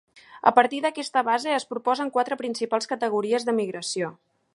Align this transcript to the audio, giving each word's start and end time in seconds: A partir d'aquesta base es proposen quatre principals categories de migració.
A 0.51 0.51
partir 0.59 0.77
d'aquesta 0.85 1.21
base 1.27 1.53
es 1.57 1.67
proposen 1.73 2.11
quatre 2.15 2.39
principals 2.41 2.91
categories 2.95 3.47
de 3.51 3.55
migració. 3.61 4.11